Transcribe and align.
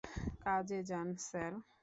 কাজে 0.43 0.79
যান, 0.89 1.07
স্যার। 1.27 1.51